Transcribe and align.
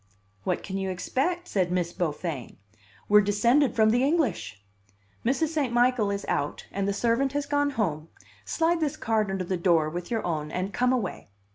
'What 0.45 0.63
can 0.63 0.79
you 0.79 0.89
expect?' 0.89 1.47
said 1.47 1.71
Miss 1.71 1.93
Beaufain; 1.93 2.57
'we're 3.07 3.21
descended 3.21 3.75
from 3.75 3.91
the 3.91 4.03
English.' 4.03 4.65
Mrs. 5.23 5.49
St. 5.49 5.71
Michael 5.71 6.09
is 6.09 6.25
out, 6.27 6.65
and 6.71 6.87
the 6.87 6.91
servant 6.91 7.33
has 7.33 7.45
gone 7.45 7.69
home. 7.69 8.09
Slide 8.43 8.79
this 8.79 8.97
card 8.97 9.29
under 9.29 9.43
the 9.45 9.57
door, 9.57 9.91
with 9.91 10.09
your 10.09 10.25
own, 10.25 10.49
and 10.49 10.73
come 10.73 10.91
away." 10.91 11.29